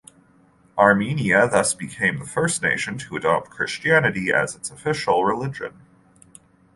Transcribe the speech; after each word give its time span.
Armenia 0.79 1.47
thus 1.47 1.75
became 1.75 2.17
the 2.17 2.25
first 2.25 2.63
nation 2.63 2.97
to 2.97 3.15
adopt 3.15 3.51
Christianity 3.51 4.33
as 4.33 4.55
its 4.55 4.71
official 4.71 5.23
religion. 5.23 5.79